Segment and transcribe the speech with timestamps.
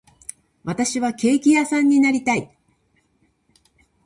[0.63, 2.49] 私はケーキ屋さんになりたい